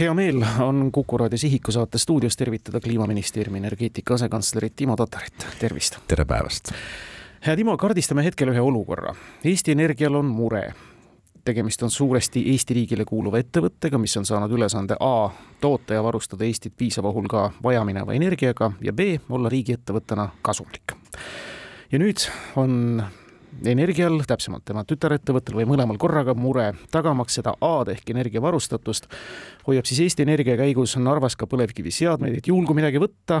[0.00, 5.96] hea meel on Kuku raadio Sihiku saate stuudios tervitada Kliimaministeeriumi energeetika asekantslerit Timo Tatarit, tervist!
[6.08, 6.70] tere päevast!
[7.46, 9.14] hea Timo, kaardistame hetkel ühe olukorra.
[9.44, 10.74] Eesti Energial on mure.
[11.44, 15.30] tegemist on suuresti Eesti riigile kuuluva ettevõttega, mis on saanud ülesande A
[15.60, 20.92] toota ja varustada Eestit piisava hulga vajamineva energiaga ja B olla riigiettevõttena kasumlik.
[21.92, 23.02] ja nüüd on
[23.66, 29.08] Energial, täpsemalt tema tütarettevõttel või mõlemal korraga mure, tagamaks seda A-d ehk energiavarustatust,
[29.66, 33.40] hoiab siis Eesti Energia käigus Narvas ka põlevkiviseadmeid, et juhul, kui midagi võtta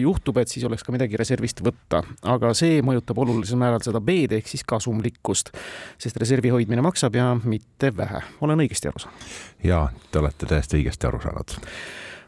[0.00, 2.02] juhtub, et siis oleks ka midagi reservist võtta.
[2.22, 5.52] aga see mõjutab olulisel määral seda B-d ehk siis kasumlikkust,
[6.00, 8.22] sest reservi hoidmine maksab ja mitte vähe.
[8.40, 9.34] olen õigesti aru saanud?
[9.64, 11.58] jaa, te olete täiesti õigesti aru saanud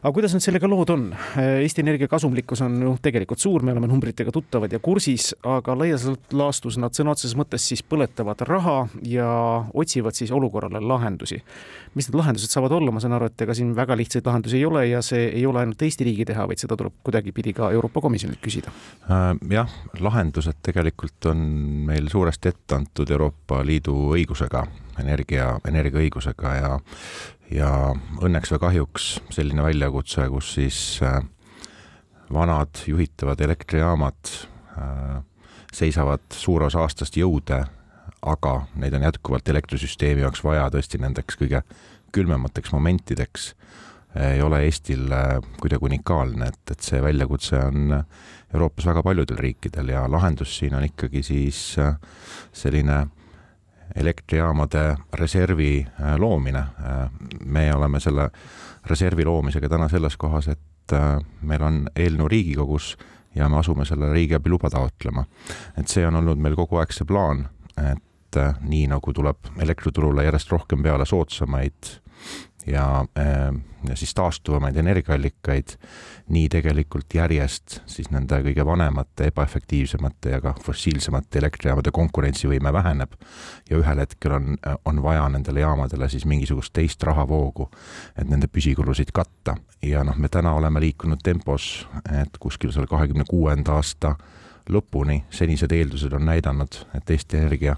[0.03, 1.03] aga kuidas nüüd sellega lood on?
[1.39, 6.03] Eesti Energia kasumlikkus on ju tegelikult suur, me oleme numbritega tuttavad ja kursis, aga laias
[6.35, 8.75] laastus nad sõna otseses mõttes siis põletavad raha
[9.07, 9.29] ja
[9.71, 11.39] otsivad siis olukorrale lahendusi.
[11.95, 14.65] mis need lahendused saavad olla, ma saan aru, et ega siin väga lihtsaid lahendusi ei
[14.65, 18.01] ole ja see ei ole ainult Eesti riigi teha, vaid seda tuleb kuidagipidi ka Euroopa
[18.01, 18.73] Komisjonilt küsida.
[19.07, 21.45] Äh, jah, lahendused tegelikult on
[21.87, 24.65] meil suuresti ette antud Euroopa Liidu õigusega,
[24.99, 26.73] energia, energiaõigusega ja
[27.53, 27.69] ja
[28.23, 31.21] õnneks või kahjuks selline väljakutse, kus siis äh,
[32.33, 34.33] vanad juhitavad elektrijaamad
[34.77, 35.21] äh,
[35.73, 37.63] seisavad suur osa aastast jõude,
[38.21, 41.63] aga neid on jätkuvalt elektrisüsteemi jaoks vaja tõesti nendeks kõige
[42.13, 43.53] külmemateks momentideks,
[44.21, 47.97] ei ole Eestil äh, kuidagi unikaalne, et, et see väljakutse on
[48.53, 51.61] Euroopas väga paljudel riikidel ja lahendus siin on ikkagi siis
[52.53, 52.99] selline
[53.95, 55.85] elektrijaamade reservi
[56.17, 56.63] loomine.
[57.43, 58.29] Äh, me oleme selle
[58.85, 62.95] reservi loomisega täna selles kohas, et äh, meil on eelnõu Riigikogus
[63.35, 65.25] ja me asume selle riigiabi luba taotlema.
[65.77, 70.51] et see on olnud meil kogu aeg see plaan, et nii nagu tuleb elektriturule järjest
[70.51, 71.89] rohkem peale soodsamaid
[72.67, 73.55] ja, ehm,
[73.89, 75.75] ja siis taastuvamaid energiaallikaid,
[76.29, 83.11] nii tegelikult järjest siis nende kõige vanemate, ebaefektiivsemate ja ka fossiilsemate elektrijaamade konkurentsivõime väheneb.
[83.69, 87.69] ja ühel hetkel on, on vaja nendele jaamadele siis mingisugust teist rahavoogu,
[88.17, 89.55] et nende püsikulusid katta.
[89.81, 91.87] ja noh, me täna oleme liikunud tempos,
[92.21, 94.15] et kuskil seal kahekümne kuuenda aasta
[94.69, 97.75] lõpuni senised eeldused on näidanud, et Eesti Energia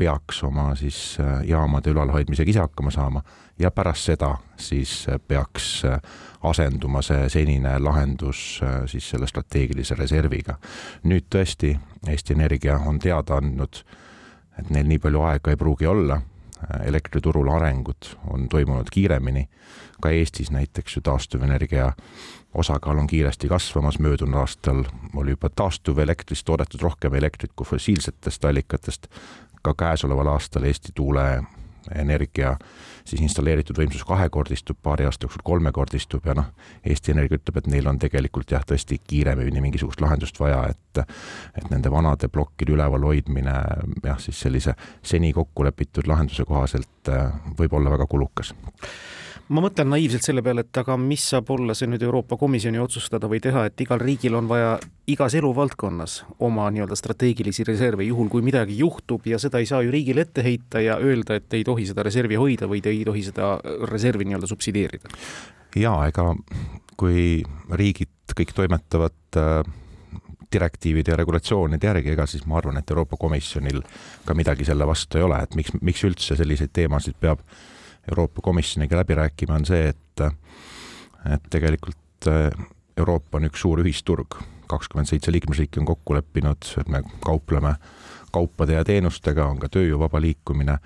[0.00, 3.20] peaks oma siis äh, jaamade ülalhoidmisega ise hakkama saama
[3.58, 6.00] ja pärast seda siis äh, peaks äh,
[6.42, 10.56] asenduma see senine lahendus siis selle strateegilise reserviga.
[11.04, 11.74] nüüd tõesti
[12.08, 13.82] Eesti Energia on teada andnud,
[14.58, 16.16] et neil nii palju aega ei pruugi olla,
[16.84, 19.48] elektriturul arengud on toimunud kiiremini,
[20.02, 21.92] ka Eestis näiteks ju taastuvenergia
[22.54, 24.84] osakaal on kiiresti kasvamas, möödunud aastal
[25.16, 29.06] oli juba taastuvelektris toodetud rohkem elektrit kui fossiilsetest allikatest,
[29.62, 30.92] ka käesoleval aastal Eesti
[31.80, 32.56] tuuleenergia
[33.04, 36.50] siis installeeritud võimsus kahekordistub, paari aasta jooksul kolmekordistub ja noh,
[36.84, 41.68] Eesti Energia ütleb, et neil on tegelikult jah, tõesti kiiremini mingisugust lahendust vaja, et et
[41.70, 43.52] nende vanade plokkide üleval hoidmine
[44.04, 47.10] jah, siis sellise seni kokku lepitud lahenduse kohaselt
[47.58, 48.50] võib olla väga kulukas
[49.50, 53.28] ma mõtlen naiivselt selle peale, et aga mis saab olla see nüüd Euroopa Komisjoni otsustada
[53.30, 54.76] või teha, et igal riigil on vaja
[55.10, 59.90] igas eluvaldkonnas oma nii-öelda strateegilisi reserve, juhul kui midagi juhtub ja seda ei saa ju
[59.94, 63.24] riigile ette heita ja öelda, et ei tohi seda reservi hoida või te ei tohi
[63.26, 63.56] seda
[63.90, 65.10] reservi nii-öelda subsideerida.
[65.76, 66.30] jaa, ega
[67.00, 67.42] kui
[67.74, 69.64] riigid kõik toimetavad äh,
[70.52, 73.82] direktiivide ja regulatsioonide järgi, ega siis ma arvan, et Euroopa Komisjonil
[74.26, 77.42] ka midagi selle vastu ei ole, et miks, miks üldse selliseid teemasid peab
[78.08, 80.24] Euroopa Komisjoniga läbi rääkima, on see, et,
[81.34, 82.48] et tegelikult äh,
[82.96, 84.38] Euroopa on üks suur ühisturg,
[84.70, 87.74] kakskümmend seitse liikmesriiki on kokku leppinud, et me kaupleme
[88.32, 90.78] kaupade ja teenustega, on ka tööjõu vaba liikumine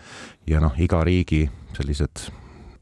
[0.48, 1.44] ja noh, iga riigi
[1.76, 2.28] sellised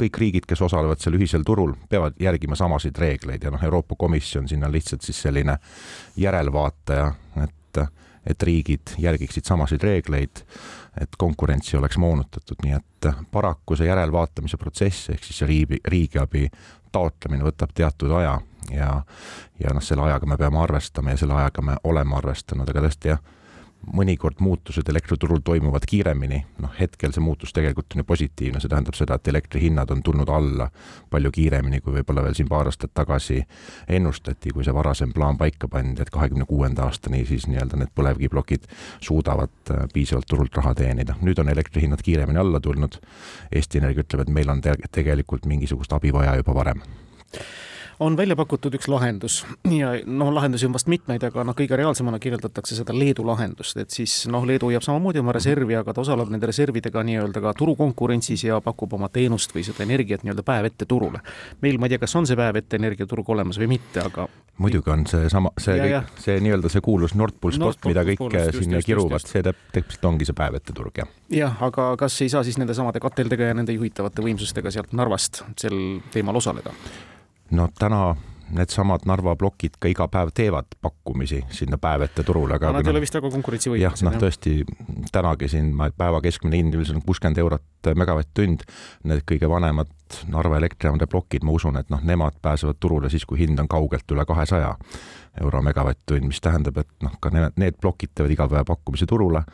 [0.03, 4.49] kõik riigid, kes osalevad seal ühisel turul, peavad järgima samasid reegleid ja noh, Euroopa Komisjon
[4.51, 5.57] siin on lihtsalt siis selline
[6.19, 7.09] järelvaataja,
[7.45, 7.83] et,
[8.27, 10.45] et riigid järgiksid samasid reegleid
[11.01, 16.49] et konkurentsi oleks moonutatud, nii et paraku see järelvaatamise protsess ehk siis see riigi, riigiabi
[16.93, 18.35] taotlemine võtab teatud aja
[18.71, 18.91] ja,
[19.61, 23.15] ja noh, selle ajaga me peame arvestama ja selle ajaga me oleme arvestanud, aga tõesti
[23.15, 23.23] jah
[23.87, 28.97] mõnikord muutused elektriturul toimuvad kiiremini, noh hetkel see muutus tegelikult on ju positiivne, see tähendab
[28.99, 30.69] seda, et elektrihinnad on tulnud alla
[31.11, 33.41] palju kiiremini, kui võib-olla veel siin paar aastat tagasi
[33.89, 38.71] ennustati, kui see varasem plaan paika pandi, et kahekümne kuuenda aastani siis nii-öelda need põlevkiviplokid
[39.01, 41.19] suudavad äh, piisavalt turult raha teenida.
[41.23, 43.01] nüüd on elektrihinnad kiiremini alla tulnud,
[43.53, 46.83] Eesti Energia ütleb, et meil on te tegelikult mingisugust abi vaja juba varem
[48.03, 52.19] on välja pakutud üks lahendus ja noh, lahendusi on vast mitmeid, aga noh, kõige reaalsemana
[52.23, 56.33] kirjeldatakse seda Leedu lahendust, et siis noh, Leedu hoiab samamoodi oma reservi, aga ta osaleb
[56.33, 60.89] nende reservidega nii-öelda ka turukonkurentsis ja pakub oma teenust või seda energiat nii-öelda päev ette
[60.89, 61.23] turule.
[61.63, 64.29] meil, ma ei tea, kas on see päev ette energiaturg olemas või mitte, aga
[64.63, 68.37] muidugi on seesama, see, see, kõik, see nii-öelda see kuulus Nord Pool spot, mida kõik
[68.59, 71.09] sinna kiruvad, see täpselt ongi see päev ette turg, jah.
[71.33, 75.45] jah, aga kas ei saa siis nende samade kateldega ja nende juhitavate võimsustega sealt Narvast
[75.61, 75.79] sel
[76.13, 76.75] teemal osaleda?
[77.53, 78.15] No täna
[78.53, 82.91] needsamad Narva plokid ka iga päev teevad pakkumisi sinna päev ette turule, aga nad ei
[82.91, 84.03] no, ole vist väga konkurentsivõimelised.
[84.03, 84.55] jah, noh tõesti,
[85.15, 88.67] tänagi siin päeva keskmine hind ilmselt on kuuskümmend eurot megavatt-tund,
[89.09, 89.93] need kõige vanemad
[90.29, 94.13] Narva elektrijaamade plokid, ma usun, et noh, nemad pääsevad turule siis, kui hind on kaugelt
[94.13, 94.75] üle kahesaja
[95.41, 99.47] euro megavatt-tund, mis tähendab, et noh, ka need, need plokid teevad iga päev pakkumise turule,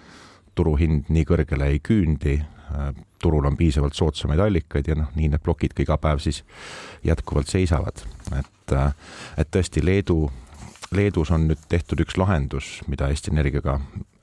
[0.58, 2.40] turuhind nii kõrgele ei küündi,
[3.22, 6.42] turul on piisavalt soodsamaid allikaid ja noh, nii need plokid ka iga päev siis
[7.06, 8.02] jätkuvalt seisavad,
[8.38, 8.76] et,
[9.40, 10.26] et tõesti Leedu,
[10.94, 13.78] Leedus on nüüd tehtud üks lahendus, mida Eesti Energiaga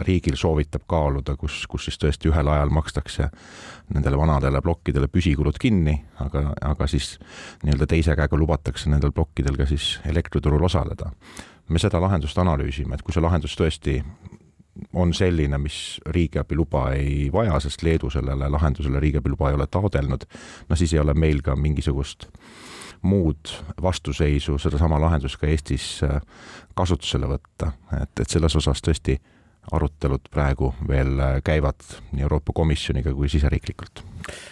[0.06, 3.28] riigil soovitab kaaluda, kus, kus siis tõesti ühel ajal makstakse
[3.94, 7.16] nendele vanadele plokkidele püsikulud kinni, aga, aga siis
[7.64, 11.12] nii-öelda teise käega lubatakse nendel plokkidel ka siis elektriturul osaleda.
[11.70, 14.00] me seda lahendust analüüsime, et kui see lahendus tõesti
[14.94, 20.26] on selline, mis riigiabiluba ei vaja, sest Leedu sellele lahendusele riigiabiluba ei ole taodelnud,
[20.70, 22.28] no siis ei ole meil ka mingisugust
[23.06, 26.20] muud vastuseisu sedasama lahendust ka Eestis äh,
[26.76, 29.20] kasutusele võtta, et, et selles osas tõesti
[29.72, 31.82] arutelud praegu veel äh, käivad
[32.12, 34.04] nii Euroopa Komisjoniga kui siseriiklikult.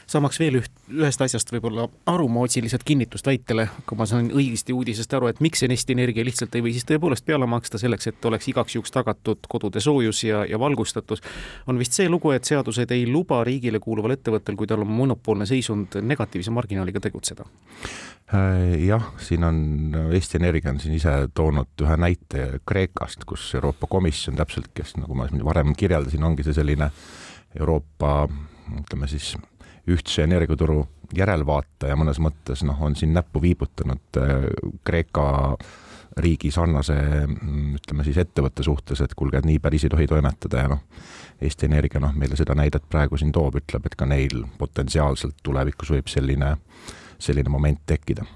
[0.09, 4.29] Saamaks veel üht, ühest asjast võib-olla aru, ma otsin lihtsalt kinnitust väitele, kui ma saan
[4.29, 8.11] õigesti uudisest aru, et miks Eesti Energia lihtsalt ei või siis tõepoolest peale maksta selleks,
[8.11, 11.23] et oleks igaks juhuks tagatud kodude soojus ja, ja valgustatus,
[11.67, 15.49] on vist see lugu, et seadused ei luba riigile kuuluval ettevõttel, kui tal on monopoolne
[15.49, 17.47] seisund, negatiivse marginaaliga tegutseda.
[18.33, 19.57] Äh, jah, siin on,
[20.13, 25.17] Eesti Energia on siin ise toonud ühe näite Kreekast, kus Euroopa Komisjon täpselt, kes nagu
[25.17, 26.89] ma varem kirjeldasin, ongi see selline
[27.59, 28.23] Euroopa
[28.79, 29.33] ütleme siis
[29.91, 30.81] ühtse energiaturu
[31.13, 34.45] järelvaataja mõnes mõttes noh, on siin näppu viibutanud äh,
[34.87, 35.27] Kreeka
[36.23, 36.95] riigi sarnase
[37.25, 40.83] mm, ütleme siis ettevõtte suhtes, et kuulge, et nii päris ei tohi toimetada ja noh,
[41.43, 45.91] Eesti Energia noh, meile seda näidet praegu siin toob, ütleb, et ka neil potentsiaalselt tulevikus
[45.95, 46.53] võib selline,
[47.17, 48.27] selline moment tekkida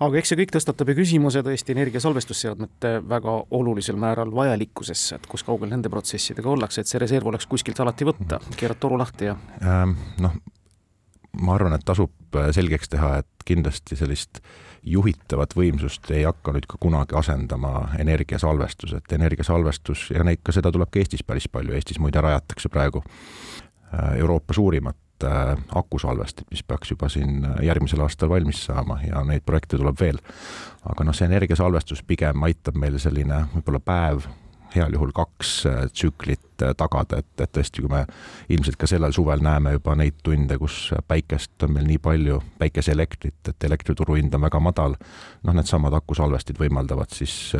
[0.00, 5.46] aga eks see kõik tõstatab ju küsimuse tõesti energiasalvestusseadmete väga olulisel määral vajalikkusesse, et kus
[5.46, 9.36] kaugel nende protsessidega ollakse, et see reserv oleks kuskilt alati võtta, keerad toru lahti ja
[9.62, 9.96] ähm,.
[10.22, 10.36] noh,
[11.40, 14.40] ma arvan, et tasub äh, selgeks teha, et kindlasti sellist
[14.86, 20.70] juhitavat võimsust ei hakka nüüd ka kunagi asendama energiasalvestus, et energiasalvestus ja neid ka, seda
[20.74, 26.62] tuleb ka Eestis päris palju, Eestis muide rajatakse praegu äh, Euroopa suurimat Äh, akusalvestit, mis
[26.62, 30.18] peaks juba siin äh, järgmisel aastal valmis saama ja neid projekte tuleb veel.
[30.84, 34.26] aga noh, see energiasalvestus pigem aitab meil selline võib-olla päev,
[34.74, 36.44] heal juhul kaks äh, tsüklit
[36.76, 38.02] tagada, et, et tõesti, kui me
[38.52, 43.40] ilmselt ka sellel suvel näeme juba neid tunde, kus päikest on meil nii palju, päikeseelektrit,
[43.54, 44.98] et elektrituru hind on väga madal,
[45.48, 47.54] noh, needsamad akusalvestid võimaldavad siis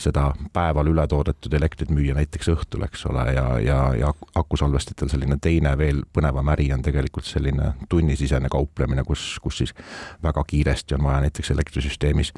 [0.00, 5.74] seda päeval ületoodetud elektrit müüa näiteks õhtul, eks ole, ja, ja, ja akusalvestitel selline teine
[5.78, 9.74] veel põnevam äri on tegelikult selline tunnisisene kauplemine, kus, kus siis
[10.22, 12.32] väga kiiresti on vaja näiteks elektrisüsteemis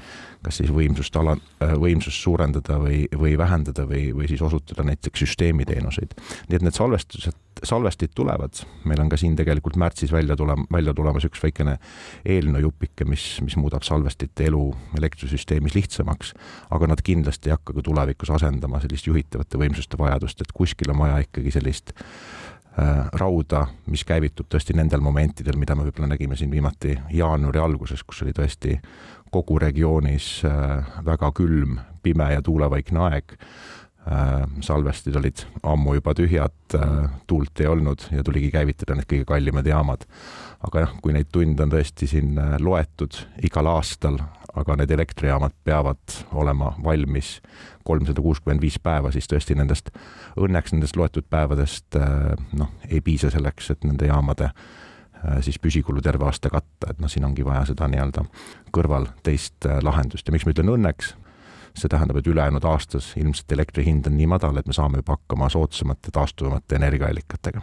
[0.44, 1.36] kas siis võimsust ala,
[1.80, 6.14] võimsust suurendada või, või vähendada või, või siis osutada näiteks süsteemiteenuseid.
[6.48, 10.94] nii et need salvestused salvestid tulevad, meil on ka siin tegelikult märtsis välja tulema, välja
[10.94, 11.76] tulemas üks väikene
[12.26, 14.64] eelnõujupike, mis, mis muudab salvestite elu
[14.98, 16.34] elektrisüsteemis lihtsamaks,
[16.74, 21.02] aga nad kindlasti ei hakka ka tulevikus asendama sellist juhitavate võimsuste vajadust, et kuskil on
[21.04, 26.52] vaja ikkagi sellist äh, rauda, mis käivitub tõesti nendel momentidel, mida me võib-olla nägime siin
[26.52, 28.78] viimati jaanuari alguses, kus oli tõesti
[29.34, 33.38] kogu regioonis äh, väga külm, pime ja tuulevaikne aeg
[34.60, 39.66] salvestid olid ammu juba tühjad, äh, tuult ei olnud ja tuligi käivitada need kõige kallimad
[39.66, 40.04] jaamad.
[40.64, 44.18] aga jah, kui neid tunde on tõesti siin äh, loetud igal aastal,
[44.54, 47.40] aga need elektrijaamad peavad olema valmis
[47.84, 49.90] kolmsada kuuskümmend viis päeva, siis tõesti nendest,
[50.36, 51.98] õnneks nendest loetud päevadest
[52.52, 54.52] noh, ei piisa selleks, et nende jaamade
[55.40, 58.24] siis püsikulu terve aasta katta, et noh, siin ongi vaja seda nii-öelda
[58.72, 60.28] kõrval teist lahendust.
[60.28, 61.14] Ja miks ma ütlen õnneks,
[61.74, 65.16] see tähendab, et ülejäänud aastas ilmselt elektri hind on nii madal, et me saame juba
[65.18, 67.62] hakkama soodsamate taastuvamate energiaallikatega.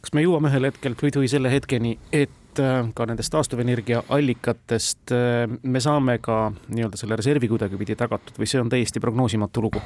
[0.00, 5.14] kas me jõuame ühel hetkel või, või selle hetkeni, et äh, ka nendest taastuvenergia allikatest
[5.14, 9.82] äh, me saame ka nii-öelda selle reservi kuidagipidi tagatud või see on täiesti prognoosimatu lugu?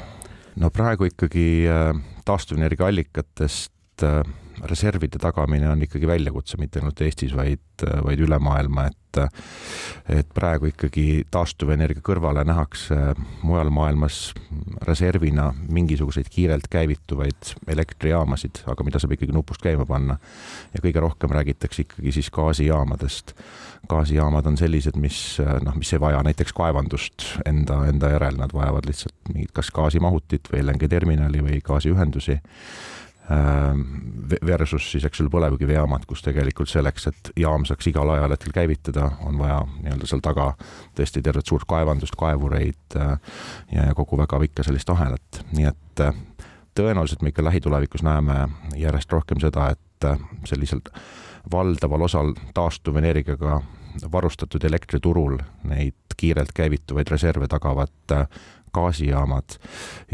[0.57, 1.93] no praegu ikkagi äh,
[2.25, 3.73] taastuvenergia allikatest
[4.71, 9.01] reservide tagamine on ikkagi väljakutse mitte ainult Eestis, vaid, vaid üle maailma, et
[10.11, 12.97] et praegu ikkagi taastuvenergia kõrvale nähakse
[13.47, 14.33] mujal maailmas
[14.89, 20.19] reservina mingisuguseid kiirelt käivituvaid elektrijaamasid, aga mida saab ikkagi nupust käima panna.
[20.75, 23.35] ja kõige rohkem räägitakse ikkagi siis gaasijaamadest.
[23.89, 28.87] gaasijaamad on sellised, mis noh, mis ei vaja näiteks kaevandust enda, enda järel, nad vajavad
[28.87, 32.41] lihtsalt mingit kas gaasimahutit või LNG terminali või gaasiühendusi
[34.47, 39.38] versus siis, eks ole, põlevkivijaamad, kus tegelikult selleks, et jaam saaks igal ajahetkel käivitada, on
[39.40, 40.50] vaja nii-öelda seal taga
[40.97, 43.14] tõesti tervet suurt kaevandust, kaevureid äh,
[43.73, 46.12] ja, kogu väga pikka sellist ahelat, nii et äh,
[46.76, 50.09] tõenäoliselt me ikka lähitulevikus näeme järjest rohkem seda, et
[50.45, 50.83] sellisel
[51.52, 53.61] valdaval osal taastuvenergiaga
[54.12, 55.38] varustatud elektriturul
[55.71, 58.16] neid kiirelt käivituvaid reserve tagavad
[58.75, 59.59] gaasijaamad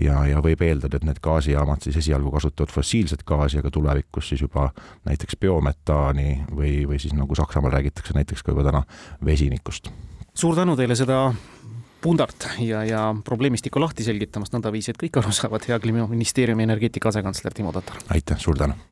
[0.03, 4.45] ja, ja võib eeldada, et need gaasijaamad siis esialgu kasutavad fossiilset gaasi, aga tulevikus siis
[4.45, 4.71] juba
[5.09, 8.85] näiteks biometaani või, või siis nagu Saksamaal räägitakse näiteks ka juba täna
[9.25, 9.91] vesinikust.
[10.35, 11.25] suur tänu teile seda
[12.01, 17.55] pundart ja, ja probleemistikku lahti selgitamast nõndaviisi, et kõik aru saavad, hea Kliimaministeeriumi energeetika asekantsler
[17.55, 18.01] Timo Tatar.
[18.09, 18.81] aitäh, suur tänu!